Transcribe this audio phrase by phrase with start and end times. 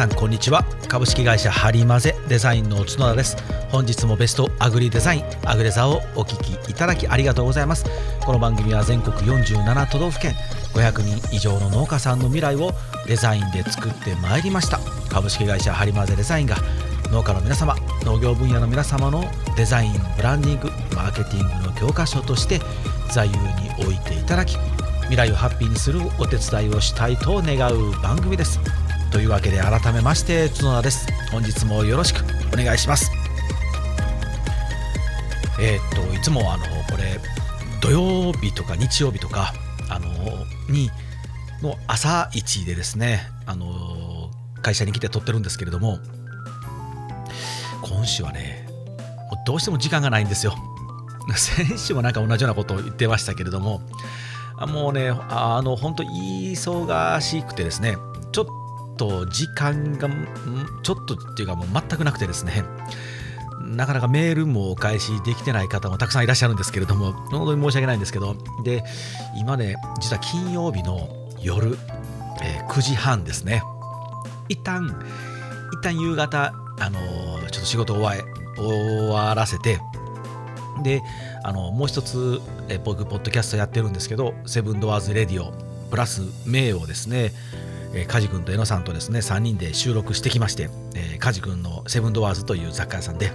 [0.00, 0.64] さんこんにちは。
[0.88, 3.36] 株式会社ハリマゼデザインの角田です。
[3.70, 7.84] 本日もベストアグリデザインアグレザをお聞きいただきありがとうございます。
[8.24, 10.32] この番組は全国47都道府県
[10.72, 12.72] 500人以上の農家さんの未来を
[13.06, 14.80] デザインで作ってまいりました。
[15.10, 16.56] 株式会社ハリマゼデザインが
[17.12, 19.22] 農家の皆様農業分野の皆様の
[19.54, 22.58] デザインブランディングマーケティングの教科書として
[23.12, 23.44] 座右に
[23.78, 24.56] 置いていただき
[25.10, 28.79] 未来をハッピーにするお手伝いをしたいと願う番組です。
[29.10, 31.08] というわけで改めまして角田です。
[31.32, 33.10] 本日もよろしくお願いします。
[35.60, 37.20] えー、っといつもあのこれ
[37.80, 39.52] 土曜日とか日曜日とか
[39.88, 40.08] あの
[40.68, 40.90] に
[41.60, 44.30] の朝一でですねあの
[44.62, 45.98] 会社に来て撮ってるんですけれども
[47.82, 48.68] 今週はね
[49.30, 50.54] もうどうしても時間がないんですよ。
[51.36, 53.82] 先週もなんか同じようなことを言ってましたけれども
[54.68, 57.96] もうねあの本当忙しくてですね
[59.00, 60.10] と時間が
[60.82, 62.64] ちょっとっていうかもう全くなくてですね。
[63.62, 68.36] なかなかメールもお返しできてない方もたくさんいらっしゃるんですけれども本当に申し訳ないんですけど。
[68.62, 68.84] で
[69.38, 71.08] 今ね実は金曜日の
[71.40, 71.78] 夜、
[72.42, 73.62] えー、9時半ですね。
[74.48, 75.02] 一旦
[75.72, 78.06] 一旦夕方あのー、ちょっと仕事を
[78.58, 79.78] 終わらせて
[80.82, 81.02] で
[81.42, 85.52] あのもう一つ、え僕ポッドキャストやってるんですけどセブンドアーズレディオ
[85.90, 87.32] プラス名をですね
[87.92, 93.32] えー、カジ君と江野さんとですね3人で収録してきまして、えー、カジ君のセブンドワーズという雑貨屋さんで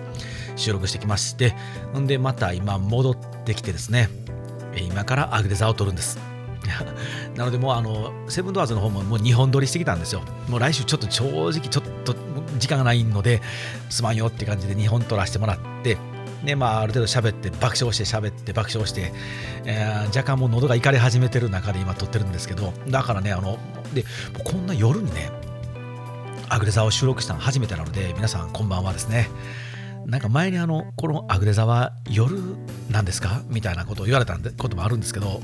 [0.55, 1.55] 収録してきまして
[1.97, 4.09] んでまた今戻ってきてですね
[4.77, 6.19] 今からアグデザを撮るんです。
[7.35, 10.21] なのでもうあのセブンドワーズの方ももう2本撮りしてきたんですよ。
[10.49, 12.15] もう来週ちょっと正直ちょっと
[12.57, 13.41] 時間がないので
[13.89, 15.97] すまんよって感じで2本撮らせてもらって
[16.43, 19.11] ねまあ、ある程度喋って爆笑して喋って爆笑して、
[19.65, 23.57] えー、若干もう喉がいかれ始めてる中で今撮ってるんですけどだからねあの
[23.93, 24.03] で
[24.43, 25.31] こんな夜にね
[26.49, 29.29] アグレザを収録したの初めてなので皆さんこんばんはですね。
[30.05, 32.37] なんか前にあのこのアグレザは夜
[32.91, 33.41] なんですか？
[33.47, 35.41] みたいなことを言われたこともあるんですけど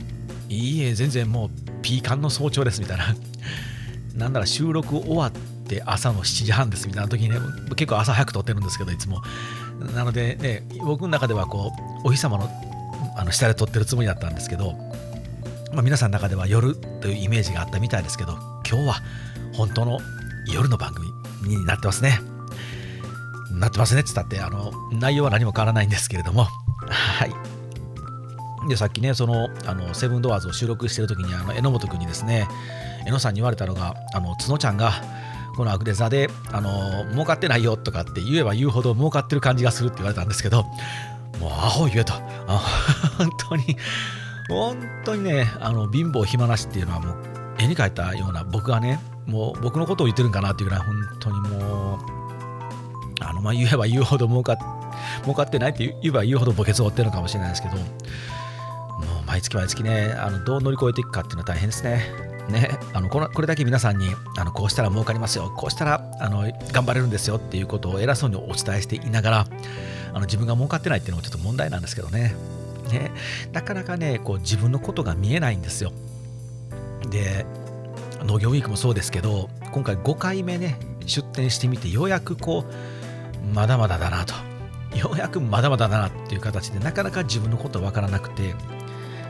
[0.50, 1.50] いいえ全然もう
[1.81, 3.16] ピーカンの早朝ですみたいな。
[4.13, 7.38] なんなら収録終わって朝の7時半ですみたいな時にね
[7.75, 9.22] 結構朝早く撮ってるんですけどいつも。
[9.96, 11.72] なのでね僕の中ではこ
[12.03, 12.50] うお日様の
[13.16, 14.74] あの下で撮ってるつもりだったんですけど
[15.74, 18.34] まあ、皆さんの中では夜というイメージがあったみたいですけど
[18.70, 18.96] 今日は
[19.53, 20.00] 本当の
[20.46, 21.08] 夜の番組
[21.44, 22.20] になってますね。
[23.53, 26.46] なってますねっつったってあの内容は何も変わらないんですけれども
[26.88, 32.47] はいでさっきねそのあのセブンドアーズを収録してる時にあの榎本君にですね
[33.06, 34.94] 榎さんに言われたのがあの角ちゃんが
[35.56, 40.63] このアグレザであの儲かってないよとかって言えば言うほど儲かってる感じがするって言われたんですけど
[41.39, 42.13] もうアホ言えと
[43.17, 43.78] 本当に
[44.50, 47.16] 本当にねあの貧乏暇なしっていうのはもう
[47.59, 52.00] 絵に描いたような僕がねもう僕のことを言ってるんかなっていうぐらい本当にもう
[53.22, 54.57] あのまあ言えば言うほど儲か
[55.23, 57.85] 儲かってないって言えば言うほど墓穴を負ってるのかもしれないですけどもう
[59.28, 62.31] 毎月毎月ねあのどう乗り越えていくかっていうのは大変ですね。
[62.51, 64.07] ね、あのこのこれだけ皆さんに
[64.38, 69.47] あのこうしたら儲かりますよこうしたらあの頑張れるんですよっていうことを偉そうにお伝えしていながら
[70.09, 72.35] あの自分が儲かってないっていうのもちょっと問題なんですけどね。
[72.91, 73.11] ね、
[73.53, 75.94] なかなかねこう自分のことが見えないんですよ。
[77.09, 77.45] で
[78.23, 84.34] 農業ウィークもそうですけど今回5回目ね出店してみてようやくこうまだまだだなと
[84.97, 88.53] ようやくまだまだだなっていう形でなかなか自分のことわからなくて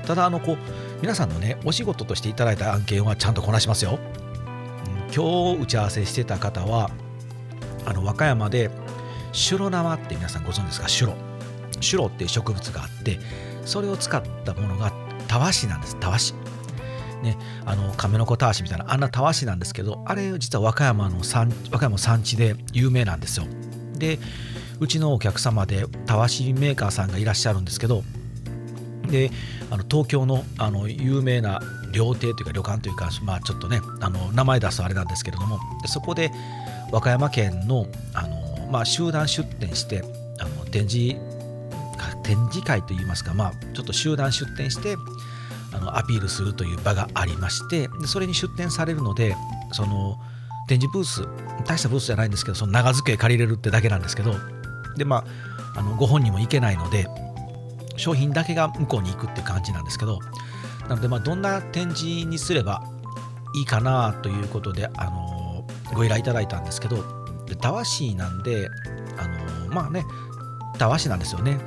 [0.06, 0.58] ただあのこう
[1.02, 4.00] 皆さんのねお仕事としていただいた案件はちゃんとこなしますよ。
[5.14, 6.90] 今日打ち合わせしてた方は
[7.86, 8.70] あの和歌山で
[9.34, 10.88] シュロ縄って皆さんご存知ですか？
[10.88, 11.16] シュロ
[11.82, 13.20] シュロっていう植物があって
[13.66, 14.94] それを使ったものが
[15.28, 16.34] たわしなんですたわし。
[17.24, 23.46] ね、あの亀の子たわしみたいなあんなたわしなんですけどあれ実は和歌山の産和歌山の産地で有名なんですよ。
[23.98, 24.18] で
[24.80, 28.04] うちのお客様でたわしメーカーさんがいらっしゃるんですけど
[29.12, 29.30] で
[29.70, 31.60] あの東京のあの有名な
[31.92, 36.32] 料亭というか旅館というか、まあ、ちょっとねあの名前出すあれなんですけれどもそこで
[36.92, 40.04] 和歌山県のあの、まあ、集団出店して
[40.40, 41.20] あの展示
[42.24, 44.96] 展示会といいますか、まあ、ちょっと集団出店して
[45.74, 49.36] あのアピールするという場がありましてでそれに出展されるので
[49.72, 50.18] その
[50.68, 51.28] 展示ブース
[51.66, 54.36] 大したブースじゃないんですけどその長机借りれるってだけなんですけど
[54.98, 55.26] でま
[55.76, 57.08] ああのご本人も行けないので
[58.02, 60.20] 商品だけが向こうに行くって感じなんですけど
[60.90, 62.82] なのでまどんな展示にすれば
[63.56, 67.04] いいかなということで、あのご依頼いただいたんですけど
[67.60, 68.70] たわしなんで、
[69.18, 69.28] あ
[69.68, 70.06] のまあね
[70.78, 71.60] たわしなんですよね。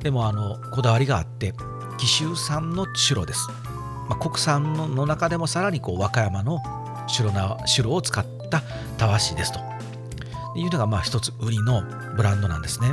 [0.00, 1.54] でもあのこだわりがあって
[1.98, 3.46] 紀州産の白です、
[4.08, 6.58] まあ、国産の中でもさらにこう和歌山の
[7.06, 8.62] 白な白を使っった
[8.98, 9.60] たわしですと。
[10.56, 11.82] いうのがまあ一つ売りの
[12.16, 12.88] ブランドなんですね。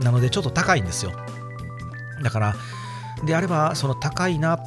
[0.00, 1.12] なのでちょっと高いんですよ。
[2.22, 2.54] だから
[3.24, 4.58] であればその高いな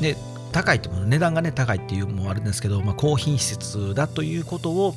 [0.00, 0.16] で
[0.52, 4.94] 高いって値段がね高いっていうのもあるんですけど、まあ、高品質だということを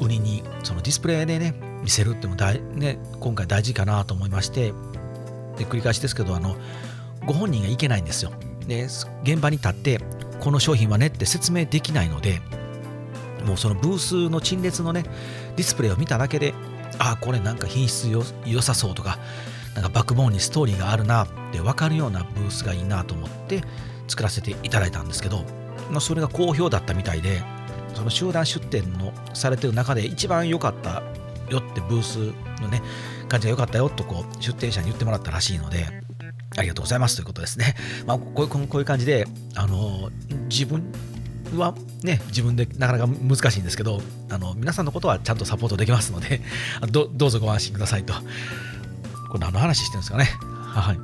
[0.00, 4.72] 売りにそのディスプレイでね見せるっても大、ね、今回大事かなと思いまして
[5.58, 6.56] で繰り返しですけどあの
[7.24, 8.32] ご本人がいけないんですよ。
[8.66, 8.84] で
[9.22, 10.00] 現場に立って
[10.40, 12.40] この商品はねって説明できないので
[13.44, 15.04] もうそのブースの陳列のね
[15.56, 16.52] ディスプレイを見ただけで
[16.98, 19.18] ああこれなんか品質よ良さそうとか
[19.76, 23.62] なんかバックボーンにストーリーがあるなって分かるようなブースがいいなと思って
[24.08, 25.44] 作らせていただいたんですけど、
[25.90, 27.42] まあ、それが好評だったみたいで
[27.94, 31.02] その集団出店のされてる中で一番良かった
[31.50, 32.16] よってブース
[32.62, 32.82] のね
[33.28, 36.06] 感じが良かったよとこう出店者に言ってもらったらしいので
[36.56, 37.74] ありがとうございますということですね。
[38.06, 40.10] まあ、こういうこういう感じで、あの
[40.48, 40.82] 自分
[41.54, 44.00] はね、自分でなかなか難しいんですけど、
[44.30, 46.40] あの皆さんのことはちゃんとサポートできますので、
[46.90, 48.14] どどうぞご安心くださいと。
[49.28, 50.24] これ何の話してるんですかね。
[50.24, 50.98] はい。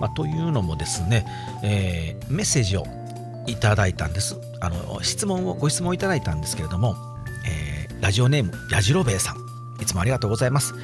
[0.00, 1.26] まあ、というのもですね、
[1.62, 2.84] えー、メッセージを
[3.46, 4.36] いただいたんです。
[4.60, 6.96] あの質問をご質問いただいたんですけれども、
[7.46, 9.36] えー、ラジオネームやじろべえさん、
[9.82, 10.74] いつもありがとうございます。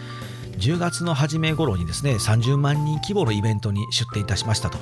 [0.60, 4.78] 10月の初め頃にですね30万人規模のイベントに出展いたしましたと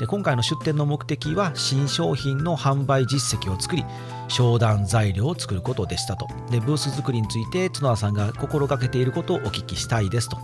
[0.00, 3.84] で今回の出展の目的は新商品の販売実績を作り
[4.28, 6.26] 商談材料を作ることでしたと。
[6.50, 10.38] でブース作りについて角田さんが心がけていることをお聞きしたいですと。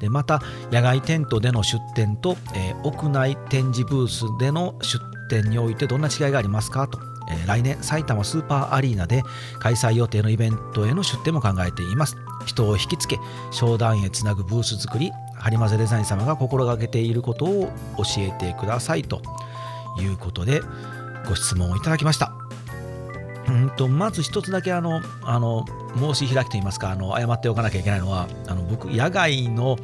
[0.00, 0.42] でまた
[0.72, 4.98] 野外テントでの出店と、えー、屋内展示ブースでの出
[5.30, 6.98] 店においてどんな違いがありますかと、
[7.46, 9.22] 来年埼玉スーパーアリーナで
[9.60, 12.16] 開催予定のイベントへの出店も考えています。
[12.44, 13.18] 人を引きつけ
[13.52, 19.22] 商談へつなぐブース作りハリマゼデザイン様が心がけていることを教えてくださいと
[20.00, 20.60] いうことで
[21.28, 22.32] ご質問をいただきました
[23.48, 25.64] うんとまず一つだけあのあの
[25.96, 29.76] 申し開きといいますかあの謝っておかなきゃいけないのはあの僕野外の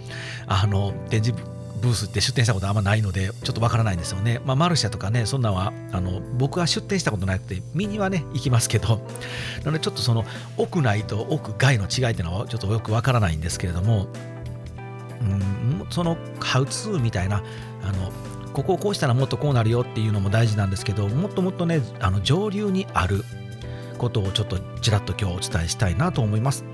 [0.47, 1.53] あの展示
[1.83, 4.41] ブースって出店したことあんまないのでちょっとわからないんですよね。
[4.47, 9.01] まあ、マルシェとかねそんなんはあの僕は出店したことなくて見にはね行きますけど
[9.65, 10.25] なのでちょっとその
[10.57, 14.07] 屋内と屋外の違いっていうのはちょっとよくわからないんですけれども
[15.23, 17.43] うんそのハウツーみたいな
[17.83, 18.13] あの
[18.53, 23.25] ここをこうしたらもっとこうなるよっていうのも大事なんですけどもっともっとねあの上流にある
[23.99, 26.65] ことをちょっとちらっと今日お伝えしたいなと思います。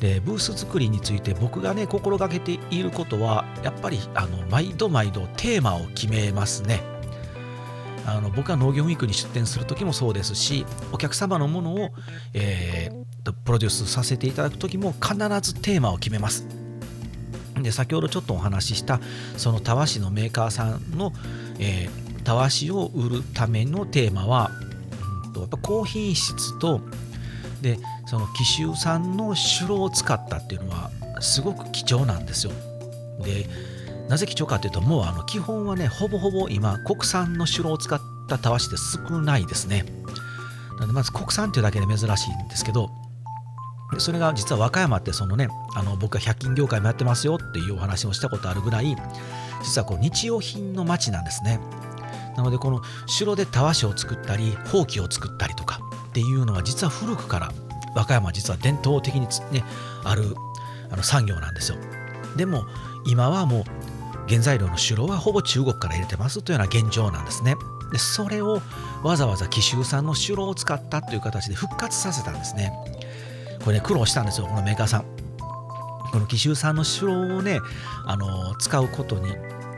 [0.00, 6.80] でブース作りについて僕がね心がけていることはやっぱりあの毎度毎度テーマを決めますね
[8.06, 11.90] あの僕は農業ウィークに出店する時もそうですしお客様のものを、
[12.32, 16.46] えー、プロデュースさせていただく時も必ずテーマを決めます
[17.62, 19.00] で先ほどちょっとお話しした
[19.36, 21.12] そのたわしのメーカーさんの、
[21.58, 26.80] えー、たわしを売るためのテーマは、うんとやっぱ高品質と
[27.62, 30.90] でその紀州産の酒炉を使ったっていうのは
[31.20, 32.52] すごく貴重なんですよ。
[33.22, 33.46] で
[34.08, 39.84] なぜ貴重かというともうあの基本はねほぼほぼ今国産の酒炉を使ったたわしって少ないですね。
[40.76, 42.90] なのでまず国産っていうだけで珍しいんですけど
[43.98, 48.96] それが実は和歌山ってそのねあの僕が100均業界もやってますよっていうお話をしたことあるぐらい
[49.62, 51.60] 実はこう日用品の街なんですね。
[52.36, 57.52] なのでこの城でたわしを作ったりほうきを作ったりとかっていうのは実は古くから
[57.96, 59.64] 和歌山は実は伝統的に、ね、
[60.04, 60.36] ある
[60.90, 61.78] あの産業なんですよ。
[62.36, 62.64] でも
[63.06, 63.64] 今はもう
[64.28, 67.56] 原材料の主はほぼ中国から入れてますというような現状なんですね。
[67.90, 68.60] でそれを
[69.02, 72.72] わざわざ紀州産の酒炉を使ったという形で復活させたんですね。
[73.64, 75.04] これね苦労したんですよこのメーカーさん。
[76.10, 77.60] この紀州産の酒炉をね
[78.06, 79.30] あの使うことに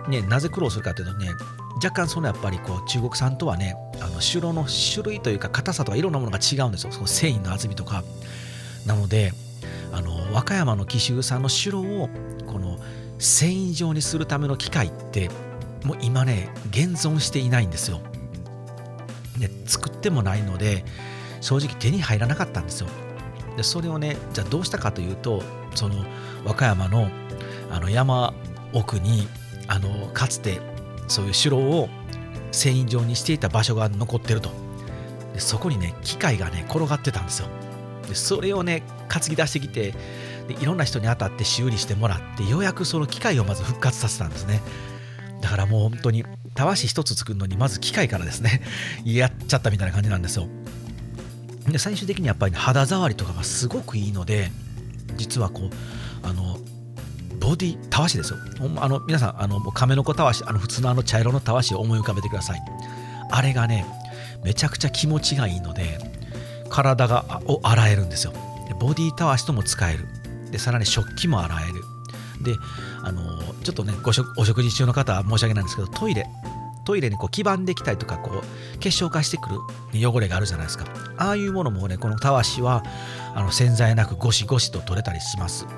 [0.08, 1.30] ねなぜ苦労するかというとね
[1.76, 6.92] 若干そのやっぱりこう中国産とはねあの白の種類というか硬さとかいろんなものが違うんですよ。
[6.92, 8.04] その繊維の厚みとか。
[8.86, 9.32] なので
[9.92, 12.08] あの和歌山の紀州産の白を
[12.46, 12.78] この
[13.18, 15.30] 繊維状にするための機械って
[15.84, 18.00] もう今ね現存していないんですよ。
[19.38, 20.84] で作ってもないので
[21.40, 22.88] 正直手に入らなかったんですよ。
[23.56, 25.42] でそれをねじゃあどうしたかというと
[25.74, 26.04] その
[26.44, 27.10] 和歌山の
[27.70, 28.34] あの山
[28.72, 29.28] 奥に
[29.68, 30.60] あのかつて
[31.08, 31.88] そういう城を
[32.52, 34.50] 繊維状にしていた場所が残ってると。
[35.34, 37.48] でそこにね機械がね転がってたんですよ。
[38.08, 39.94] でそれをね担ぎ出してきて
[40.48, 44.60] でいろんな人に当たって修理してもらってようやくその機械をまず復活させたんですね。
[45.40, 48.62] だからもう本当にたわし一つ作るのにまず機械からですね
[49.04, 50.48] やっちゃったみたいな感じなんですよ。
[51.72, 54.50] で最終的にやっぱり、ね、肌触りとかがすごくいいので
[55.16, 56.58] 実はこうあの
[57.38, 58.38] ボディたわしですよ。
[58.76, 62.60] あの皆さんあの亀の子たわしあの普通のあの茶色のたわしを思い浮かべてください。
[63.30, 63.86] あれがね
[64.44, 65.98] めちゃくちゃ気持ちがいいので
[66.68, 68.32] 体がを洗えるんですよ。
[68.78, 70.06] ボディたわしとも使える。
[70.50, 71.74] でさらに食器も洗える。
[72.42, 72.56] で
[73.02, 76.26] あのちょっとねご食お食事中の方は申し訳ないんですけどトイレ
[76.90, 79.48] トイレにこう黄ばんできたりとかこう結晶化してく
[79.92, 80.86] る汚れがあるじゃないですか
[81.18, 82.82] ああいうものもねこのたわしは
[83.32, 85.68] あの洗剤なくゴシゴシと取れたりします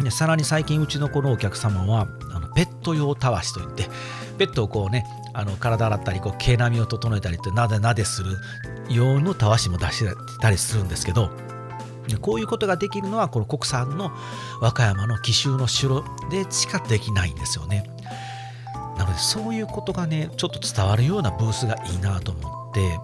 [0.00, 3.88] でさらに最近うちのこのお客様はあのペット用たわしといって
[4.38, 8.36] ペットをこうねあの体洗ったりこう毛並みを整えたりってなでなでする
[8.88, 11.32] 用のたわしも出してたりするんですけど
[12.20, 14.12] こういうことができるのはこの国産の
[14.60, 17.95] 和歌山の紀州の城でしかできないんですよね。
[19.16, 23.00] なのでそういうことがねちょっと伝わるようなブースがいいなと思って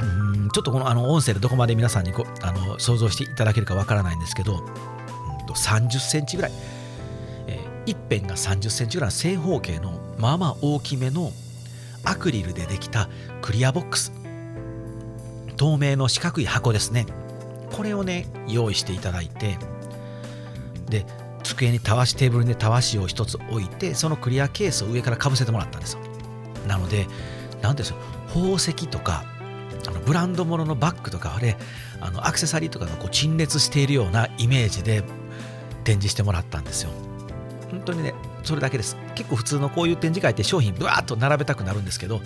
[0.00, 6.52] うんちょっとこのあの音声でどこまで皆さんにこあの想像していただけるかわからないんですけど、うん、と30センチぐらい、
[7.46, 11.32] えー、一辺が30センチぐらいの正方形のまあまあ大きめの
[12.04, 13.08] アクリルでできた
[13.42, 14.12] クリアボックス。
[15.56, 17.06] 透明の四角い箱ですね。
[17.72, 19.58] これをね用意していただいて
[20.88, 21.04] で
[21.54, 26.00] 机にたわしテーブルにたわしを1つ置いてそのクリアケースを上からかぶせてもらったんですよ。
[26.66, 27.06] なので
[27.62, 27.96] 何ですよ
[28.28, 29.24] 宝石とか
[29.88, 31.56] あのブランド物のバッグとかあれ
[32.00, 35.04] あのアクセサリーとかがこう陳列しているようなイメージで
[35.84, 36.90] 展示してもらったんですよ。
[37.70, 38.96] 本当にねそれだけです。
[39.14, 42.20] 結構普通のこういう展示会って商品ブワーッと並べたくなるんですけど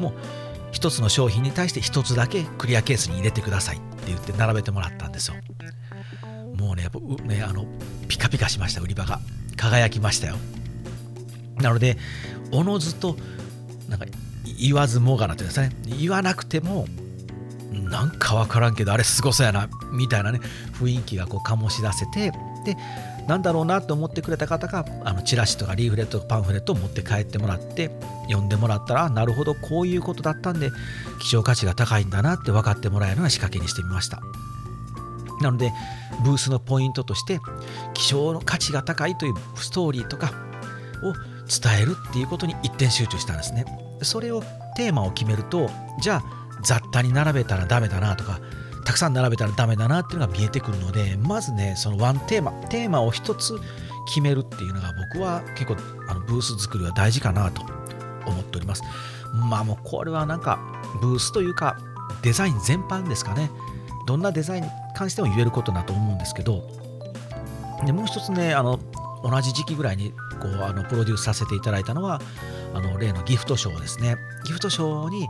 [0.00, 0.12] もう
[0.72, 5.36] 1つの商品に対して1つだけクリアケースに入れてくださいって言って並べてもらったんですよ。
[6.62, 7.66] もうねやっぱねあの
[8.08, 9.20] ピカピカしました売り場が。
[9.62, 10.36] 輝きましたよ。
[11.58, 11.96] なので
[12.50, 13.16] おのずと
[13.88, 14.06] なんか
[14.58, 15.76] 言わずもがなっていうんですかね。
[16.00, 16.86] 言わなくても
[17.72, 20.40] なんか分からんけどあれすごそうやなみたいなね
[20.72, 22.32] 雰囲気がこう醸し出せて
[22.64, 22.76] で
[23.28, 27.90] なんだろうなと思ってくれた方があのチラシとかリーフレットパンフレットを持って帰ってもらって
[28.26, 30.70] 読んでもらったらなるほどこういうことだったんで
[31.20, 34.20] 希少価値が高いんだなって分かってもらえるような仕掛けにしてみました。
[35.42, 35.72] なので
[36.24, 37.40] ブースのポイントとして
[37.94, 40.32] 希少の価値が高いというストーリーとか
[41.02, 41.12] を
[41.48, 43.66] 伝えるっていうことに一点集中したんですね。
[44.02, 44.42] それを
[44.76, 45.68] テーマを決めると
[46.00, 46.22] じゃあ
[46.62, 48.40] 雑多に並べたらダメだなとか
[48.84, 53.58] たくさん並べたらダメだなっていうのが見えてくるのでまずねそのワンテーマテーマを一つ
[54.06, 55.76] 決めるっていうのが僕は結構
[56.08, 57.62] あのブース作りは大事かなと
[58.26, 58.82] 思っております。
[59.32, 60.58] まあもうこれはなんか
[61.00, 61.78] ブースというか
[62.22, 63.50] デザイン全般ですかね。
[64.06, 66.68] どんなデザイン関しても言えることだと思うんですけど
[67.84, 68.78] でもう一つねあの
[69.22, 72.20] 同じ時期ぐらいにこうあのプロデュースさせていただいたのは
[72.74, 74.16] あの例のギフトショーですね。
[74.44, 75.28] ギフトショーに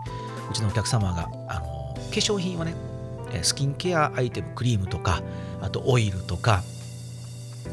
[0.51, 2.75] うちのお客様があの化粧品をね
[3.43, 5.23] スキンケアアイテムクリームとか
[5.61, 6.63] あとオイルとか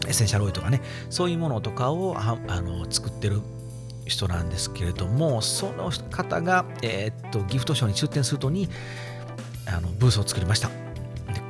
[0.05, 3.41] エッセンシャルオイルとかねそういうものとかをあの作ってる
[4.05, 8.69] 人なんですけれどもその方が、えー、っとギフトショーに出店するとに
[9.67, 10.88] あのブースを作りました。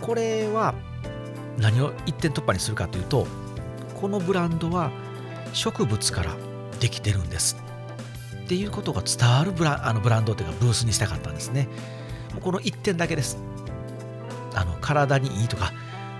[0.10, 0.74] これは
[1.60, 3.28] 何を一点突破にするかというと
[3.94, 4.90] このブランドは
[5.54, 6.36] 植物から
[6.80, 7.56] できてるんです。
[8.44, 11.68] っていうことが伝わるブラあのブランドというかブースにしたかったんですね。
[12.42, 13.38] この1点だけです。
[14.56, 15.74] あの体にいいとか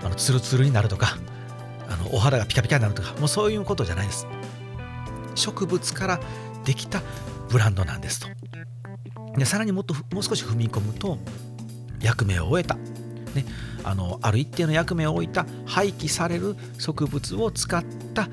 [0.04, 1.18] あのツルツルになるとか
[1.88, 4.28] あのお肌がピカピカになるとかもうそういうことじゃないです。
[5.34, 6.20] 植物から
[6.64, 7.02] できた
[7.48, 8.28] ブランドなんですと。
[9.36, 11.18] でさらにもっともう少し踏み込むと
[12.00, 12.78] 役目を終えた、
[13.34, 13.44] ね、
[13.84, 17.84] あのある一定の役目を置いた廃棄される植物を使っ
[18.14, 18.28] た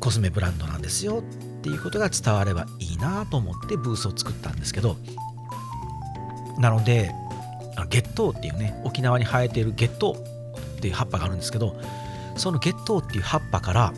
[0.00, 1.22] コスメブランドなんですよ
[1.58, 4.96] っていうことが伝わればいいなと思ってブースを作ったんですけど
[6.58, 7.12] なので
[7.90, 11.80] 月桃っていうね沖縄に生えている月桃っていう葉っぱがあるんですけど
[12.36, 13.92] その月桃っていう葉っぱから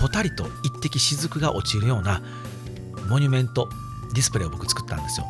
[0.00, 2.22] ポタリと一滴雫が落ちるような
[3.08, 3.68] モニュメント
[4.14, 5.26] ディスプレイを僕作ったんですよ。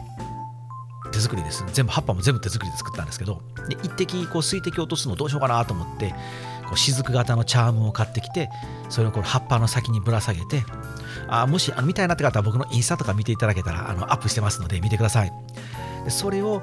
[1.14, 1.64] 手作りです。
[1.72, 6.10] 全部葉っぱも全部手作りで作ったんですけどで一滴こう水滴落とすのどうしようかなと思って
[6.64, 8.50] こう雫型のチャームを買ってきて
[8.88, 10.64] それをこの葉っぱの先にぶら下げて
[11.28, 15.32] あもしあの見たいなって方は僕のインスタとか見ていただけたらあのアップしてますので見てください。
[16.04, 16.62] でそれを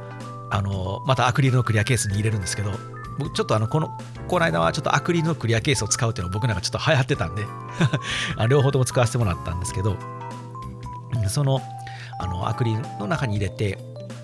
[0.51, 2.71] あのまたアクリルのクリアケースに入れるんですけど
[3.17, 7.45] 僕ちょっとあのこのこの間はちょっとアクリルのクリアケースを使うっていうのを僕なんかちょっと流行ってたんで
[8.49, 9.97] 両方とも使わせてもらったんですけど
[11.27, 11.61] その
[12.19, 13.77] あのアクリルの中に入れて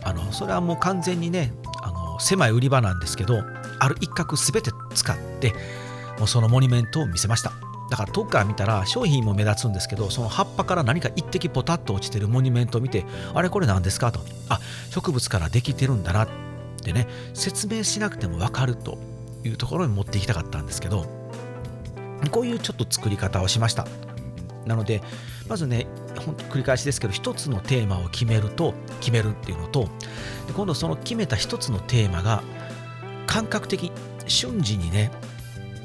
[0.07, 1.51] あのそれはもう完全にね
[1.83, 3.43] あの狭い売り場なんですけど
[3.79, 5.53] ある一角全て使って
[6.17, 7.51] もうそのモニュメントを見せました。
[7.89, 14.19] だから遠くから見たら商品も目立つんですけどその葉っぱから何か一滴ポタッと落ちてるモニュメントを見てあれこれ何ですかと。
[14.49, 14.59] あ
[14.89, 16.27] 植物からできてるんだなっ
[16.83, 18.97] てね説明しなくても分かると
[19.45, 21.05] いうところに持っていきたかったんですけど
[22.31, 23.85] こういうちょっと作り方をしました。
[24.65, 25.01] なので
[25.47, 25.87] まずね
[26.21, 29.85] ほんと繰り返しですけど一つのテーマを決めると決めるっていうのと
[30.47, 32.43] で今度その決めた一つのテーマが
[33.25, 33.91] 感覚的
[34.27, 35.11] 瞬時にね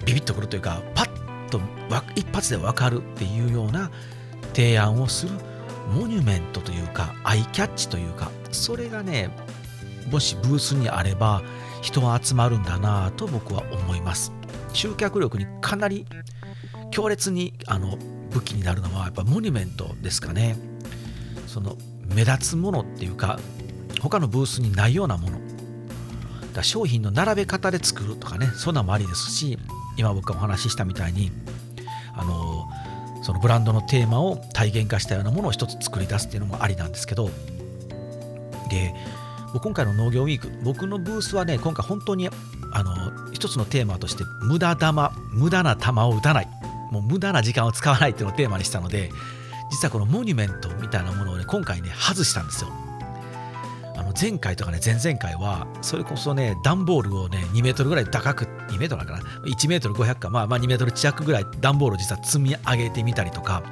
[0.04, 1.60] ビビッとくるというかパッと
[2.16, 3.90] 一発で分かるっていうような
[4.54, 5.32] 提案をする
[5.94, 9.30] モニュメントというかアイキャッチというかそれがね
[10.10, 11.42] もしブースにあれば
[11.82, 14.32] 人は集まるんだなぁと僕は思います。
[14.72, 16.06] 集客力にかなり
[16.90, 17.98] 強烈にあの
[18.32, 20.56] 武器になるのはやっぱモニュメントですかね。
[21.46, 21.76] その
[22.14, 23.38] 目立つものっていうか
[24.00, 25.38] 他のブースにないようなもの。
[26.52, 29.58] だ商品の並べ方で作るとかねそんなのもありですし
[29.96, 31.32] 今僕がお話ししたみたいに
[32.14, 32.68] あの
[33.22, 37.30] そのブランドのテーマを体現化したようなものを一つ作り出すっていうのもありなんですけど
[38.68, 38.94] で
[39.62, 42.28] 今回の農業ウィーク僕のブースはね今回本当に
[42.72, 46.61] あの一つのテーマとして無駄玉無駄な玉を打たない。
[46.92, 49.10] もう無駄な時間を使わないっていうのをテーマにしたので
[49.70, 52.70] 実はこのモニュメントみたいなものをね今回ね外したんですよ。
[53.96, 63.62] あの前回とかね前々回はそれこそね段ボールをね2メートルぐらい高く2メートルかな？1メートル500かまあまあ2メートル近くぐらい段ボールを実は積み上げてみたりとか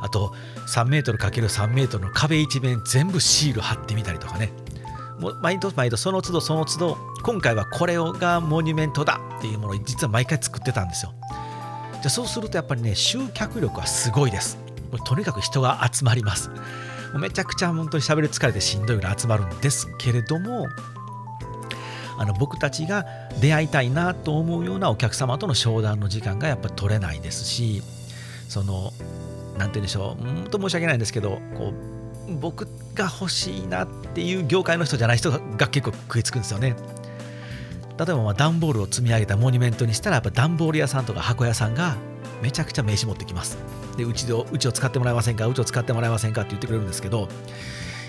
[0.00, 0.32] あと
[0.68, 4.52] 3メートル ×3 メートルの壁一面全部シール貼ってみたりとかね。
[5.18, 11.12] もう毎度毎度その都度その都度今回はこれをがモニュメントだっていうものを実は毎回作ってたんですよ。
[12.02, 14.58] じゃそうするとやっぱりね集客力はすごいです
[15.04, 16.50] とにかく人が集まります
[17.18, 20.66] めちゃくちゃ本当に喋り疲れてしんどいぐらい集まるんですけれども
[22.18, 23.06] あの僕たちが
[23.40, 27.82] 出会いたいなと思うようなお客様との商談の時間がやっぱり取れないですし
[28.48, 28.92] その
[29.56, 31.72] 何て言うんでしょう本当申し訳ないんですけどこ
[32.28, 36.76] う僕が欲しいなっていう業界の人じゃない人が結構食いつくんですよね。
[37.98, 41.96] 例えばまあ段ボールを積み上げたモニュメントにしたらやっぱ段ボール屋さんとか箱屋さんが
[42.42, 43.58] めちゃくちゃ名刺持ってきます。
[43.96, 45.46] でうちでうちを使ってもらえませんか？
[45.46, 46.42] うちを使ってもらえませんか？
[46.42, 47.28] って言ってくれるんですけど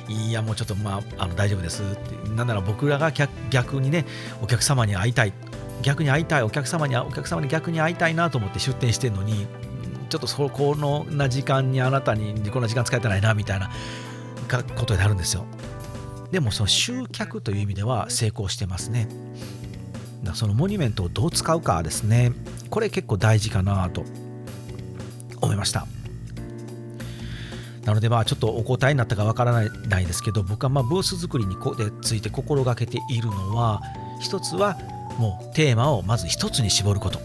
[0.07, 2.29] いやもうちょっとまああの大丈夫ですって。
[2.29, 3.11] なんなら僕らが
[3.49, 4.05] 逆にね
[4.41, 5.33] お客様に会いたい。
[5.81, 9.47] 逆に会いたいお客様にお客様に逆に会いたいなと思って出店してるのに
[10.09, 13.69] ちょっとそこのな時間にあなたにこんな時間使えてないなみたいな
[14.75, 15.45] ことになるんですよ。
[16.31, 19.07] でもその集客という意味では成功してますね。
[20.33, 22.31] そのモニュメントをどう使うかですね。
[22.69, 24.03] これ結構大事かなと
[25.41, 25.87] 思いました。
[27.85, 33.81] なのでまあちょっとお答えになったかわからないですけど僕はまブース作りにこでついて心がけているのは
[34.21, 34.77] 一つは
[35.17, 37.19] もうテーマをまず一つに絞ること。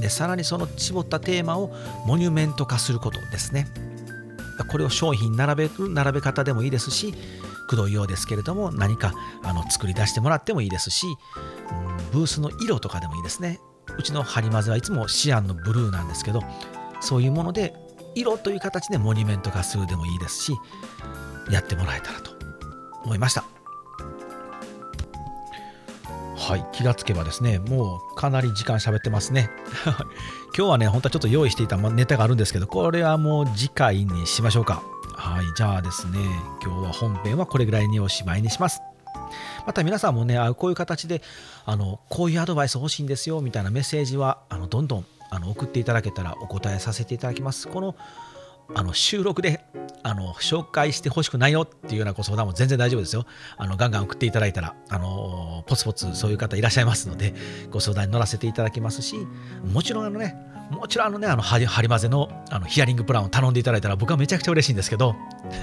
[0.00, 1.72] でさらにその絞ったテーマを
[2.06, 3.68] モニュメント化することですね。
[4.68, 7.14] これを商品並べる並べ方でもいいですし
[7.68, 11.74] くどいようですけれども何かあの作り出してもらってもいいですし、う
[12.08, 13.60] ん、ブースの色とかでもいいですね。
[13.98, 16.40] うちのハリマゼはいつもシアンのブルーなんですけど
[17.00, 17.74] そういうもので
[18.14, 20.54] 色という形でモニュメント化するでもいいですし
[21.50, 22.30] やってもらえたらと
[23.04, 23.44] 思いました。
[26.36, 29.50] はい気がつけばですねもうかなり時間喋ってますね。
[30.56, 34.82] 今日はね本当はちょっと用意していたネタがあるんですけどこれはもう次回にしましょうか。
[35.22, 36.18] はいじゃあですね
[36.60, 38.82] 今日は本編はこれぐらいにおしまいにします
[39.64, 41.22] また皆さんもねこういう形で
[41.64, 47.66] あのこういうアドバイス欲しいんですよみたいなメッセージはあのどんどんあの送っていただけたらお答えさせていただきます。
[47.68, 47.94] この
[48.74, 49.64] あの収録で
[50.02, 53.24] あの紹介してほしくないよっていうようなご相談も全然大丈夫ですよ。
[53.56, 57.34] あのガンガン送っていただいたら、あのポツポツそういう方いらっしゃいますので、
[57.70, 59.16] ご相談に乗らせていただきますし、
[59.72, 60.36] もちろんあのね、
[60.70, 65.14] もちろんあのね、あのハリマゼのあのヒアリングプランを頼んでいただいたら僕はめちゃくちゃ嬉しいんですけど、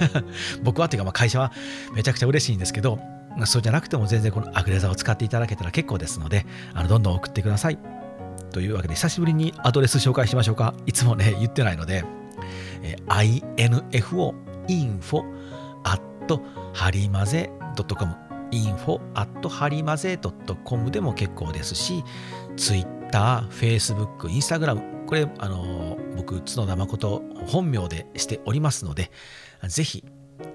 [0.62, 1.52] 僕はというかまあ会社は
[1.94, 2.98] めちゃくちゃ嬉しいんですけど、
[3.44, 7.78] そうじゃなくても全然このアグレザを使っていただけたら結構ですので、あのどんどん送ってください。
[8.52, 10.74] というわけで久しぶりにアドレス紹介しましょうか。
[10.86, 12.04] いつもね、言ってないので、
[12.82, 14.34] info
[14.68, 15.24] info
[15.84, 16.40] at
[16.72, 17.50] ハリマゼ
[17.96, 18.14] .com
[18.50, 20.18] info at ハリマゼ
[20.64, 22.04] .com でも結構ですし、
[22.56, 29.10] Twitter、Facebook、Instagram、これ、あの僕、角田誠本名でしておりますので、
[29.66, 30.04] ぜひ、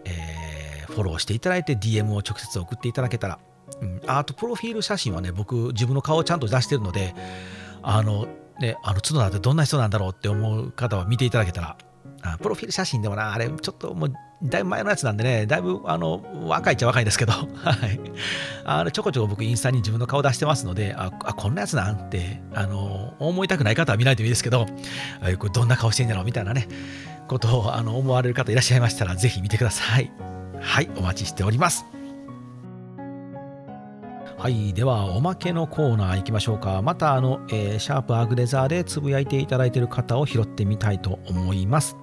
[0.05, 3.39] えー、フォローしていただいて DM を直接送っていただけたら、
[3.81, 7.13] うん、あと、プロフィール写真はね、僕、自分の顔をちゃんと出してるので、
[7.81, 8.27] あの、
[8.59, 11.77] ね、あの角田ってどんな人なんだろうって思う方は見ていただけたら、
[12.33, 17.45] あプロフィール写真でもな、あれ、ちょっともう、だいぶ前のやつなんでね、だいぶあの若いっちゃ若いですけど、 は
[17.87, 17.99] い。
[18.63, 24.71] あのちょこちょこ僕、インスタに自分の顔出してますので、あ、あこんなやつなんて、あの、思いたくない方は見ないといいですけど、こ
[25.21, 26.67] れどんな顔してんだろうみたいなね、
[27.27, 30.11] ことをあの思われる方いらっしゃいましたら、ぜひ見てください。
[30.59, 31.85] はい、お待ちしております。
[34.37, 36.81] はい、ではおまけのコーナー行きましょうか。
[36.81, 41.97] またあの、えー、シャープアグレザーでつぶやいていただいている方を拾ってみたいと思います。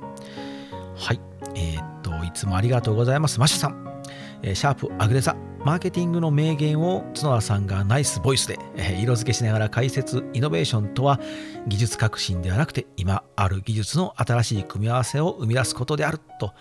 [0.97, 1.21] はい、
[1.55, 3.39] えー、っと、いつもありがとうございます。
[3.41, 4.03] マッシュさん、
[4.43, 8.59] えー、シャープアグレザ、マーケティングの名言を角田さんがナイスボイスで、
[9.01, 11.21] 色付けしながら解説イノベーションとは
[11.67, 16.53] 技術革新ではなくて今ある技術の新しい組み合わせを生み出すことであると、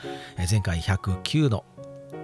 [0.50, 1.66] 前回109の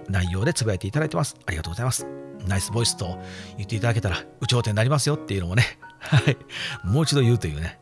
[0.08, 1.36] 内容でつぶやいていただいてます。
[1.46, 2.06] ありがとうございます。
[2.46, 3.18] ナイスボイスと
[3.56, 5.64] 言っていただけたら有頂天になりますよっていうのもね。
[5.98, 6.36] はい。
[6.84, 7.80] もう一度言うというね、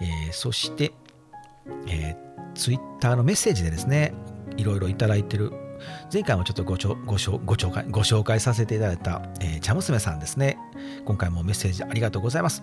[0.00, 0.92] えー、そして、
[1.86, 2.29] えー、
[2.60, 4.12] ツイッターのメッセージでですね
[4.58, 5.50] いろいろいただいてる
[6.12, 10.58] 前回もちょっとごちょごしょご紹介ご紹介させていただいた、えー、茶娘さんですね。
[11.06, 12.62] 今回もメッセージありがとうございます。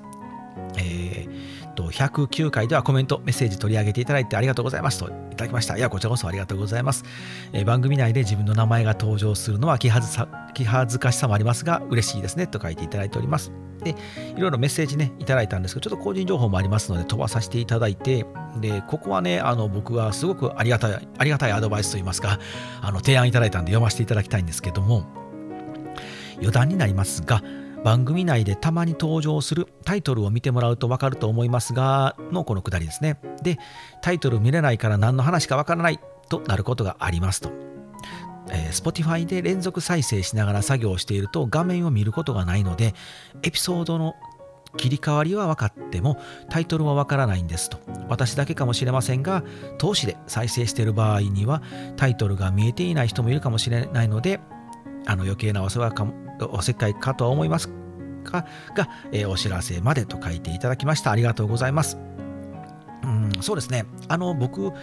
[0.77, 5.75] えー、と109回ではコメント、メッセージ取り上げていただいてありがとうございますといただきました。
[5.77, 7.03] いや、こちらこそありがとうございます。
[7.51, 13.51] えー、番組内で自分の名前が登場するのは気恥ずさ気恥ずかしさもありますが、嬉しいですねと書いていただいております。
[13.93, 13.95] で、
[14.35, 18.25] いろいろメッセージね、いただいたんですけど、ちょっと個人情報もありますので飛ばさせていただいて、
[18.59, 22.39] で、ここはね、あの僕はすごくありがたい、ありがたいアドバイスといいますか、
[22.81, 25.05] あの提案いただいたんで読ませていただきたいんですけども、
[26.37, 27.41] 余談になりますが、
[27.83, 33.19] 番組内でたまに登場するタイトルを見てもらうと分かると思いますが、のこのくだりですね。
[33.43, 33.59] で、
[34.01, 37.66] タイトル見れないから何の話か分からないとなることがありますと。
[38.51, 42.93] え、Spotify で連続再生しながら作業していると画面を見ることがないので、
[43.43, 44.15] エピソードの
[44.75, 46.17] 切り替わりは分かっても
[46.49, 47.79] タイトルは分からないんですと。
[48.09, 49.43] 私だけかもしれませんが、
[49.77, 51.61] 投資で再生している場合には
[51.95, 54.39] タイトルが見えていない人もいるかもしれないので、
[55.05, 56.07] あの余計なお世話か
[56.51, 57.69] おせっかいかとは思います
[58.23, 61.11] が、がえー、お知らせまでと書いていただきました。
[61.11, 61.97] ありがとうございます。
[63.03, 63.85] うん、そうですね。
[64.09, 64.73] あの、僕、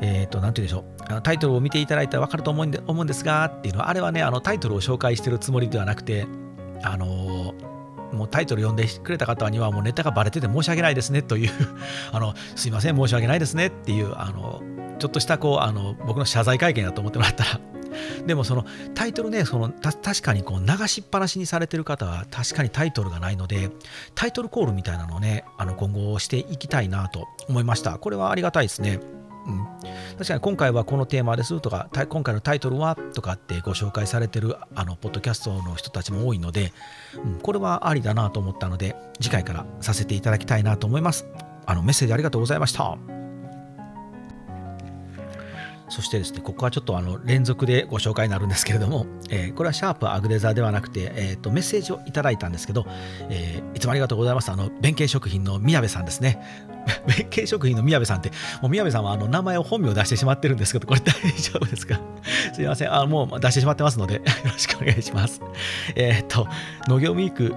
[0.00, 1.22] えっ、ー、と、なんて言うんでしょう。
[1.22, 6.26] タイトルを見ていただいたら分かると思うんで思うんですが、っていうのは、あれはね、あのタイトルを紹介してるつもりではなくて、
[6.82, 7.54] あの、
[8.12, 11.50] もうタイトル読んでくれた方にはもうネタがバレてて申し訳ないですねという
[12.12, 14.62] あのすいません申し訳ないですねっていうあの
[14.98, 17.60] ちょっとしたこうあの僕の謝罪会見だと思ってもらったら。
[18.24, 23.70] でもそのタイトルねその確かにこう流しっぱなしにされてる方は確かにタイトルがないので
[24.14, 27.98] タイトルコールみたいなのをねあの今後していきたいなと思いました。
[27.98, 29.00] これはありがたいですね。
[29.50, 29.66] うん、
[30.18, 36.72] 確かに今回はこのテーマですとか今回のタイトルはとかってご紹介されてるあのポッドキャストの人たちも多いので、
[37.16, 41.26] うん、これはありだなと思ったので次回からさせていただきたいなと思います
[41.66, 43.20] あのメッセージありがとうございました
[45.90, 52.86] そしてですね、ここはちょっとあの連続でご紹介になるんですけれども、えー、これはシャープアグデザーではなくて、えーと、メッセージをいただいたんですけど、
[53.28, 54.50] えー、いつもありがとうございます。
[54.52, 56.40] あの、弁慶食品の宮部さんですね。
[57.06, 62.00] 弁慶食品の宮部さんって、もう宮部さんはあの名前を本名出してしまってるんですけど、これ大丈夫ですか？
[62.52, 62.94] すいません。
[62.94, 65.40] あもう出してしまってますので、よろしくお願いします。
[65.94, 66.46] えっ、と、
[66.88, 67.54] 農業ウィーク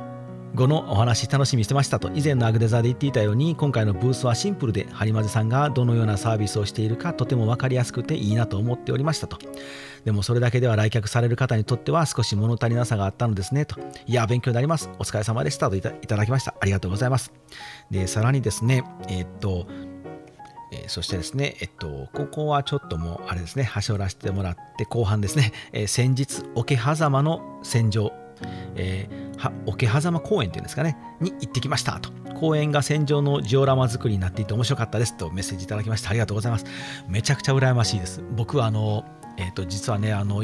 [0.55, 9.37] 後のお話楽しみにしてましたと以前のアグデザーで言っていたように今回のブースはシンプルでハリマゼさんがどのようなサービスをしているかとても分かりやすくていいなと思っておりましたと。
[10.05, 13.79] でもそれだけでは来客される方にとっては少し物足りなさがあったのですねと。
[14.05, 14.89] いや勉強になります。
[14.99, 16.53] お疲れ様でしたといただきました。
[16.59, 17.33] ありがとうございます。
[17.89, 19.65] でさらにですねえー、っと
[20.75, 28.11] え、そしてですね、えっと、ここはちょっともう、あれですね、端折らせてもらって、後半ですね、え、先日、桶狭間の戦場
[28.75, 32.11] えー、桶狭間公園っていうんですかね、に行ってきましたと。
[32.33, 36.09] 公園が戦場のジオラマ作りになっていて面白かったですとメッセージいただきました。
[36.09, 36.65] ありがとうございます。
[37.07, 38.21] めちゃくちゃ羨ましいです。
[38.35, 39.05] 僕はあの、
[39.37, 40.43] えっ、ー、と、実はね、あの、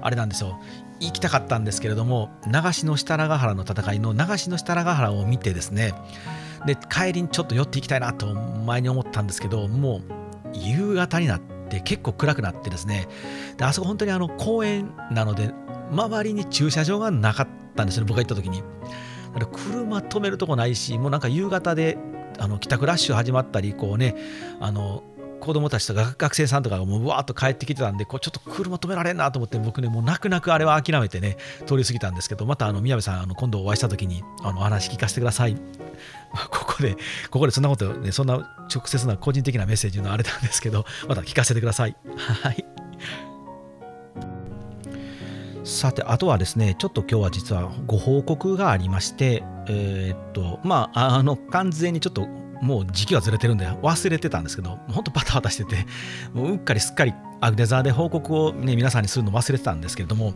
[0.00, 0.58] あれなんですよ。
[1.00, 5.92] 行きたかったんですけれども、長篠設楽原の戦いの長篠設楽原を見てですね、
[6.66, 10.02] で、帰りにちょっと寄っていきたいなと前に思ったんですけど、もう
[10.54, 13.08] 夕方になって結構暗くなってですね、
[13.56, 15.52] であそこ本当にあの公園なので、
[15.94, 18.58] 周りに駐車場がなかったんですよ、僕が行った時に。
[18.58, 21.98] だから車止めるとこないし、もうなんか夕方で
[22.38, 24.14] あの帰宅ラッシュ始まったり、こうね、
[24.60, 25.02] あの
[25.40, 35.56] 子供たちとか学生さんとかがもうわーっと帰ってきてたんで、こうちょっと車止められんなと思って、僕ね、もう泣く泣くあれは諦めてね、通り過ぎたんですけど、またあの宮部さん、あの今度お会いした時にあのお話聞かせてください。
[36.50, 36.96] ここで、
[37.30, 38.34] ここでそんなこと、ね、そんな
[38.74, 41.96] 直接な個人的なメッセージのあれなんですけど、また聞かせてください。
[42.42, 42.63] はい。
[45.74, 52.26] さて、あとはですね、ちょっと今日は実はご報告がありまして、えー、っと、まあ、あの、完全にちょっと
[52.62, 55.86] もう時期はずれてるんで忘れてたんですけど、ほんとバタバタしてて、
[56.32, 60.32] もううっかりすっかりアグデザーで報告をね、皆さんにするの忘れてたんですけれども、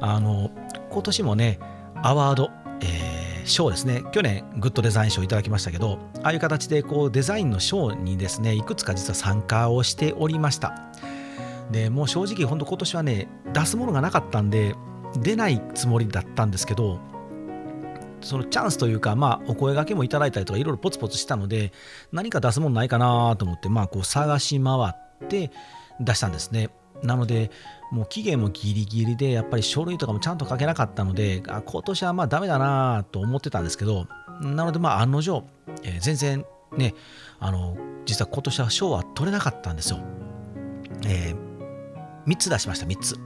[0.00, 0.50] あの、
[0.90, 1.58] 今年もね、
[1.96, 10.90] アワード、えー、賞ですね、去年グッドデザイン賞いただきましたけど、ああいう形でこうデザインの賞にですね、いくつか実は参加をしておりました。
[11.70, 14.74] でもう正直本当今年はね出すものがなかったんで
[15.16, 16.98] 出ないつもりだったんですけど
[18.20, 21.72] そのチャンスというか、まあ、お声がけもいただいたりとかいろいろポツポツしたので
[22.12, 25.50] 何か出すものないかなと思って、まあ、こう探し回って
[26.00, 26.70] 出したんですね
[27.02, 27.50] なので、
[27.90, 34.06] もう期限もギリギリで、やっぱり書類とかもちゃんと書けなかったので、あ今年はまあダメだなと思ってたんですけど、
[34.40, 35.44] なのでまあ案の定、
[35.82, 36.44] えー、全然
[36.76, 36.94] ね、
[37.38, 40.00] あの、実は今年は賞は取れなかったんですよ。
[41.06, 41.49] えー、
[42.26, 43.16] 3つ出しました、3つ。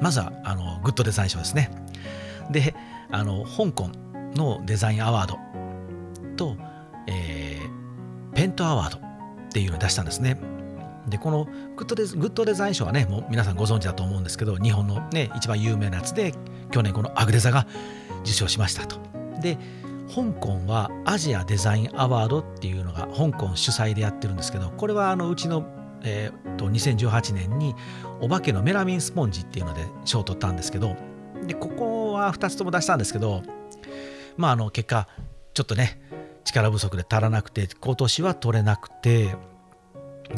[0.00, 1.70] まずは、あの、グッドデザイン賞ですね。
[2.50, 2.74] で、
[3.10, 3.90] あの、香港
[4.34, 5.38] のデザインアワード
[6.36, 6.56] と、
[7.06, 9.00] えー、ペントアワードっ
[9.50, 10.38] ていうのを出したんですね。
[11.08, 11.44] で、この
[11.76, 16.34] グッドデグッドデザイン賞はね、もう皆さんご存知だと思うんですけど、日本のね、一番有名なやつで、
[16.70, 17.66] 去年このアグデザが
[18.22, 18.98] 受賞しましたと。
[19.40, 19.56] で、
[20.12, 25.64] 香港はアジアデザインアワードっていうのが香港主催でやってるんですけど、これはあのうちの、
[26.06, 27.74] えー、と2018年に
[28.20, 30.96] お化けのメラミンスポンジっていうので賞を取ったんですけど、
[31.46, 33.42] で、ここは2つとも出したんですけど、
[34.36, 35.08] まああの結果、
[35.52, 36.00] ちょっとね、
[36.44, 39.34] 力不足で足らなくて、今年は取れなくて、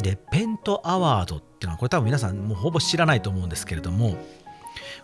[0.01, 4.15] で、ペントアワードっていうのは、これ多分皆さんもうほぼ知らないと思うんですけれども、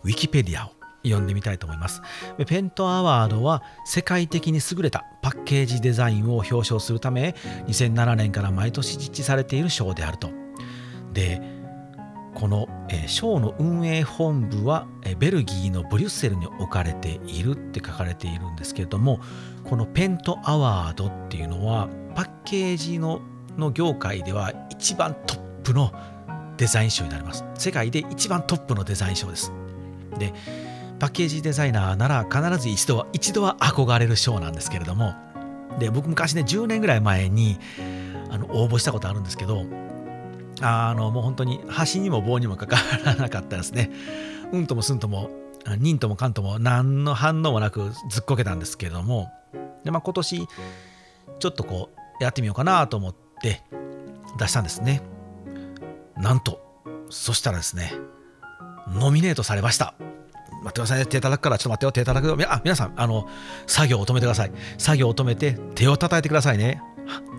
[0.03, 0.71] ウィキペディアを
[1.03, 2.01] 読んでみたいと思います。
[2.47, 7.35] ペントアワードは世界的に優れたパッケージデザインを表彰するため、
[7.67, 10.44] 2007年から毎年実施されている賞であると。
[11.15, 11.41] で、
[12.35, 12.67] この
[13.07, 19.21] 賞の運営本部はベルギーのブリュッセルに置かれているって書かれているんですけれども
[19.63, 23.21] このペントアワードっていうのはパッケージの
[23.57, 25.93] の業界では一番トップの
[26.57, 27.45] デザイン賞になります。
[27.55, 29.51] 世界で一番トップのデザイン賞です。
[30.17, 30.33] で、
[30.99, 35.13] パッケージデザイナーなら必ず一度は、一度は憧れる賞なんですけれども、
[35.79, 37.57] で、僕昔ね、10年ぐらい前に
[38.29, 39.65] あの応募したことあるんですけど、
[40.61, 43.91] あの、もう本当に端にも棒にもかからなかったですね。
[44.51, 45.29] うんともすんとも、
[45.77, 49.31] 忍ともかんとも何の反応もなくずっこけたんですけれども、
[49.83, 50.47] で、まあ今年、
[51.39, 51.89] ちょっとこ
[52.19, 53.63] う、やってみようかなと思って、
[54.37, 55.01] 出したんですね。
[56.17, 56.65] なんと
[57.09, 57.93] そしたらですね
[58.87, 59.95] ノミネートされました。
[60.63, 61.05] 待ってくださいね。
[61.05, 61.91] 手叩くからちょっと待ってよ。
[61.91, 62.51] 手叩くよ。
[62.51, 63.27] あ皆さんあの
[63.67, 64.51] 作業を止めてください。
[64.77, 66.81] 作業を止めて手を叩いてくださいね。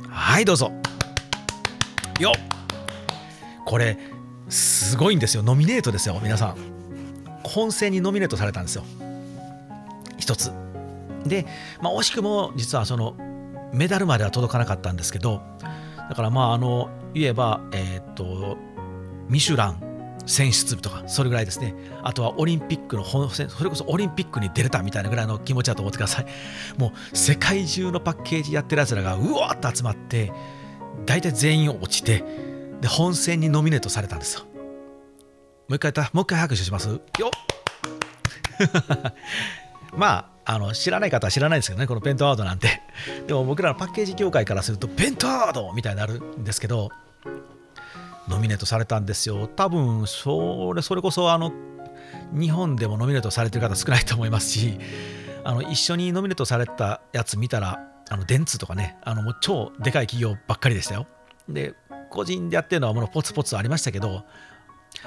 [0.09, 0.73] はいどうぞ。
[2.19, 2.56] よっ。
[3.67, 3.99] これ
[4.49, 5.43] すごいんですよ。
[5.43, 6.57] ノミネートですよ皆さん。
[7.43, 8.85] 本戦にノミネートされたんですよ。
[10.17, 10.53] 一つ。
[11.27, 11.47] で、
[11.83, 13.17] まあ、惜しくも実はその
[13.73, 15.43] メダルまでは届かなかったんですけど
[16.09, 18.57] だからまああの言えば、えっ、と
[19.29, 19.83] ミシュラン
[20.27, 21.75] 選出とかそれぐらいですね。
[22.03, 26.27] あとはオリンピックの本戦それこそオリンピックに出れたみたいなぐらいの気持ちだと思ってください。
[26.79, 30.33] もう世界中のパッケージやってるやつらがうわーっと集まって
[31.05, 32.25] 大体全員落ちて
[32.81, 34.49] で本戦にノミネートされたんですよも
[35.71, 36.89] う一回もう一回拍手します？
[36.89, 37.01] よ
[39.97, 42.81] まああの知らない方は知らないですけどね、このペントアワードなんて。
[43.27, 46.91] でも僕らのパッケージ業界からすると、ペントアワードみたいになるんですけど、
[48.29, 49.49] ノミネートされたんですよ。
[49.49, 51.53] 多分それそれこそあの
[52.33, 54.79] 日本でもノミネートされてる方少ないと思いますし、
[55.43, 61.09] あの一緒にノミネートされたやつ見たら、あの電通とかね、あのもう超でかい企業ばっかりでしたよ。
[61.49, 61.75] で、
[62.11, 64.25] 個人でやってるのはもうポツポツありましたけど、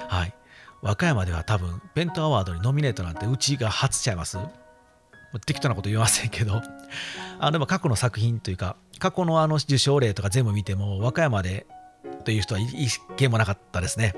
[0.08, 0.34] はい。
[0.82, 4.38] 和歌山では多分、ペントアワードにノミネートなんてうちが初ちゃいます
[5.46, 6.60] 適当なこと言いませんけど、
[7.38, 11.66] あでも過去の作品というか、過去のあの受賞例とか全部見ても、和歌山で
[12.24, 14.14] という人は一件もなかったですね。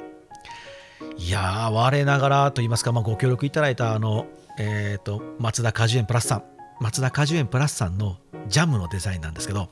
[1.18, 4.26] いやー、我ながらと言いますか、まあ、ご協力いただいたあの、
[4.58, 6.44] えっ、ー、と、松田果樹園プラスさん、
[6.80, 8.16] 松田果樹園プラスさんの
[8.48, 9.68] ジャムのデザインなんですけど、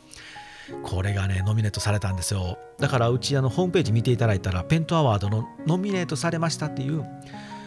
[0.82, 2.58] これがね、ノミネートされたんですよ。
[2.78, 7.04] だから、うちあのホームページ見ていただいたら、ペントアワードのノミネートされましたっていう、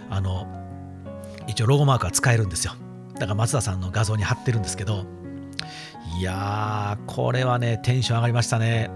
[0.09, 0.47] あの、
[1.47, 2.73] 一応ロゴマークは使えるんですよ。
[3.15, 5.05] だから松田さんの画像に貼ってるんですけど。
[6.19, 8.91] いやーこれはねテンション上がりましたね。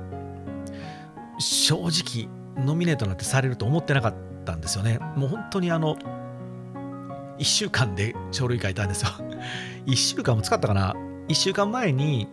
[1.39, 2.29] 正直
[2.63, 4.15] ノミネートなんてされると思ってなかっ
[4.45, 4.99] たんですよね。
[5.15, 5.95] もう本当にあの
[7.39, 9.09] 1週間で書類書いたんですよ。
[9.85, 10.95] 1週間も使ったかな
[11.27, 12.27] ？1週間前に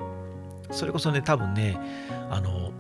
[0.70, 1.78] それこそね多分ね
[2.30, 2.72] あの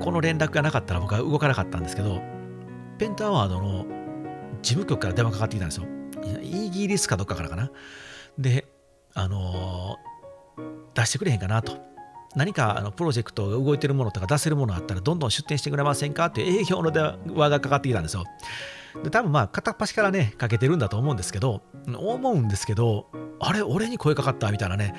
[0.00, 2.20] この連絡がなかったら僕は動かなかったんですけど
[2.98, 3.86] ペンタワードの
[4.62, 5.86] 事務局から電話かかってきたんですよ
[6.42, 7.70] イギリスかどっかからかな。
[8.38, 8.66] で、
[9.14, 9.96] あの、
[10.94, 11.78] 出してくれへんかなと。
[12.36, 18.24] 何かあのプロジェクトが動いてるものとか出せるものあったらどんどん出店してくれませんかって営業の電話がかかってきたんですよ。
[19.04, 23.06] で多分まあ片っ端からねかけてるんだと思うんですけど思うんですけど
[23.38, 24.96] あれ俺に声かかったみたいなね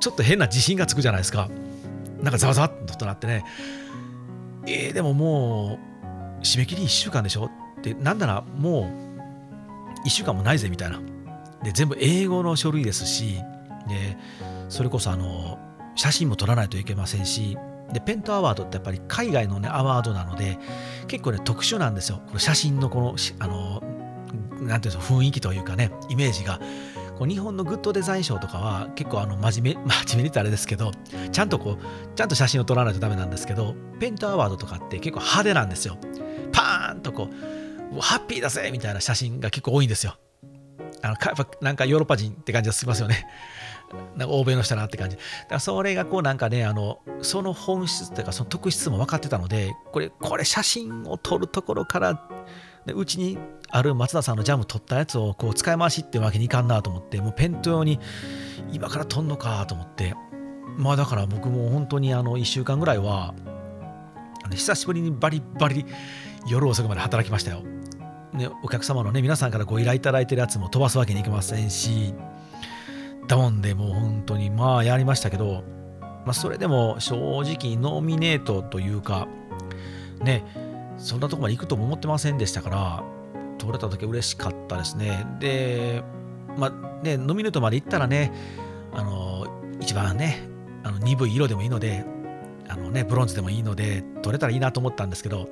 [0.00, 1.48] ちょっと変な自信がつくじゃないですか
[2.22, 3.44] なんかざわざわっとなってね
[4.66, 5.78] えー、でもも
[6.40, 7.50] う締め切り1週間でしょ？
[7.78, 8.90] ってなんならも
[10.02, 11.00] う1週間もないぜみたいな。
[11.62, 13.34] で、全部英語の書類ですし、
[13.88, 14.16] で、
[14.68, 15.58] それこそあの、
[15.96, 17.56] 写真も撮らないといけませんし、
[17.92, 20.58] で、ペントアワードってやっぱり海外のね、アワードなので、
[21.08, 22.20] 結構ね、特殊なんですよ。
[22.26, 23.82] この写真のこの、あの、
[24.60, 26.60] なていうんですか、雰囲気というかね、イメージが。
[27.18, 30.92] こう日本のグッドデザイン賞とかは結構あの真面目、 真面目に言ったらあれですけど、
[31.32, 35.98] ちゃんとこう、ちゃんと写真を撮らないとダメなんですけど、ペントアワードとかって結構派手なんですよ。
[36.52, 40.16] パーンとこう、ハッピーだぜみたいな写真が結構多いんですよ。
[41.02, 41.16] あの
[41.60, 43.26] なんかヨーロッパ人って感じがしますよね。
[44.16, 45.16] なんか欧米の人だなって感じ。
[45.16, 52.20] だからそれがこうなんかね、あのその本質というかその特質も分かってたので、これ、これ写真を撮るところからで
[52.94, 57.98] うちにある松田さんのジャム取ったやつをこう使い回しってわけにいかんなと思ってもうペント用に
[58.72, 60.14] 今から取んのかと思って
[60.76, 63.34] まあだから僕も本当にあの1週間ぐらいは
[64.50, 65.84] 久しぶりにバリバリ
[66.46, 67.62] 夜遅くまで働きましたよ。
[68.32, 72.12] ね、お客様のね皆さんからご依頼いただいてるやつも飛ばすわけにいきませんし
[73.26, 75.64] だもんでもう本当にまあやりましたけど、
[76.00, 79.26] まあ、それでも正直ノミネートというか
[80.20, 80.44] ね
[80.98, 83.04] そんなとこまで行くとも思ってませんでしたから、
[83.58, 85.26] 取れた時嬉しかったですね。
[85.40, 86.02] で、
[86.56, 88.32] まあね、ノミネートまで行ったらね、
[88.92, 89.46] あの、
[89.80, 90.48] 一番ね、
[90.82, 92.04] あの鈍い色でもいいので、
[92.68, 95.48] あのね、ブロンズでもいいので、取れたらいいなと思ったんですけど、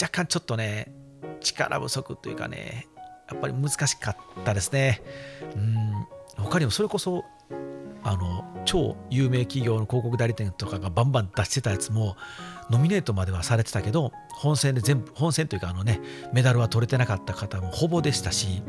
[0.00, 0.92] 若干ちょっとね、
[1.40, 2.88] 力不足というかね、
[3.30, 5.02] やっぱり難しかったですね。
[5.54, 7.24] うん、他にもそれこそ、
[8.06, 12.16] あの、超有名企業の広告代理店とかがバンバン出してたやつも、
[12.70, 16.00] ノミネートまではされてたけど、本戦で全部、本戦というかあのね、
[16.32, 18.62] メダルは取れてなかった方もほぼでしたし、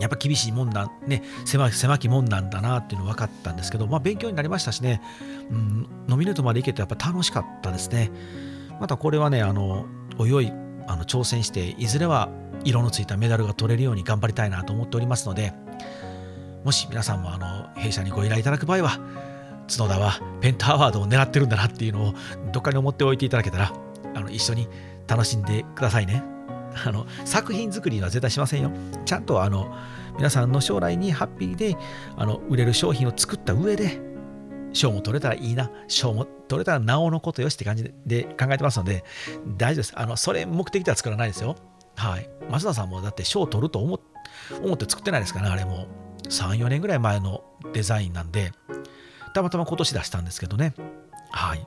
[0.00, 5.02] やっぱ厳しいもんだ、ね、狭狭きもんなんだなっていうの分かったんですけど、まあ勉強になりましたしね、
[5.50, 8.10] うん、ノミネートまでいけてやっぱ楽しかったですね。
[8.80, 9.84] またこれはね、あの、
[10.16, 10.50] おいおい、
[10.88, 12.30] あの挑戦して、いずれは
[12.64, 15.52] 色のついたメダルが取れるように頑張りたいなと思っておりますので、
[16.64, 18.98] もし皆さんもあの弊社にご依頼いただく場合は、
[19.68, 22.14] 角田はペンタアワードを狙ってるんだなっていうのを
[22.52, 23.72] どっかに思っておいていただけたら
[24.14, 24.68] あの一緒に
[25.08, 26.22] 楽しんでくださいね。
[26.86, 28.70] あの作品作りは絶対しませんよ。
[29.04, 29.74] ちゃんとあの
[30.16, 31.76] 皆さんの将来にハッピーで
[32.16, 34.00] あの売れる商品を作った上で
[34.72, 39.04] 賞も取れたらいいな、賞も取れたらなおのことよしって感じで考えてますので
[39.56, 39.92] 大丈夫です。
[39.96, 41.56] あのそれ目的では作らないですよ。
[41.96, 42.28] はい。
[42.50, 44.00] 増田さんもだって賞を取ると思
[44.62, 45.86] 思って作ってないですからね、あれも。
[46.28, 48.52] 3、4年ぐらい前のデザインなんで、
[49.34, 50.74] たまたま今年出したんですけどね。
[51.30, 51.66] はい。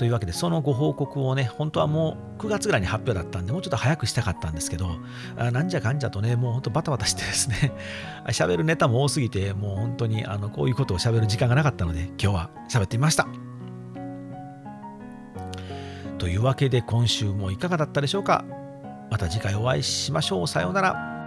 [0.00, 4.96] というわけで、そのご報告をね、本当はもう9月ぐらいに発表だったんで、もうちょっと早くしたかったんですけど、
[5.36, 7.72] あなんじゃかんじゃとね、もう本当バタバタしてですね、
[8.28, 13.26] 喋るネタも多すぎて、もう本当にあのこういうことを喋る時間がなかったので、今日は喋ってみました。
[16.16, 18.44] というわけで、今週もいかがだったでしょうか
[19.10, 20.46] また次回お会いしましょう。
[20.46, 21.19] さようなら。